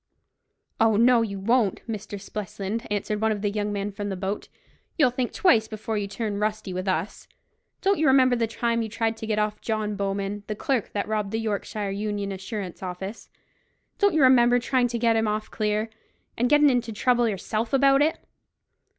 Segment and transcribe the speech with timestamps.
[0.79, 2.19] "Oh, no, you won't, Mr.
[2.19, 4.47] Spelsand," answered one of the young men from the boat;
[4.97, 7.27] "you'll think twice before you turn rusty with us.
[7.83, 11.07] Don't you remember the time you tried to get off John Bowman, the clerk that
[11.07, 15.87] robbed the Yorkshire Union Assurance Office—don't you remember trying to get him off clear,
[16.35, 18.17] and gettin' into trouble yourself about it?"